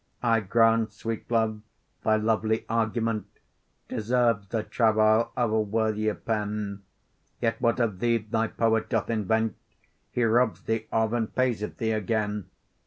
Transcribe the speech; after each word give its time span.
I 0.23 0.39
grant, 0.39 0.93
sweet 0.93 1.29
love, 1.29 1.61
thy 2.03 2.15
lovely 2.15 2.65
argument 2.67 3.27
Deserves 3.87 4.47
the 4.47 4.63
travail 4.63 5.31
of 5.37 5.51
a 5.51 5.61
worthier 5.61 6.15
pen; 6.15 6.81
Yet 7.39 7.61
what 7.61 7.79
of 7.79 7.99
thee 7.99 8.17
thy 8.17 8.47
poet 8.47 8.89
doth 8.89 9.11
invent 9.11 9.57
He 10.09 10.23
robs 10.23 10.63
thee 10.63 10.87
of, 10.91 11.13
and 11.13 11.35
pays 11.35 11.61
it 11.61 11.77
thee 11.77 11.91
again. 11.91 12.49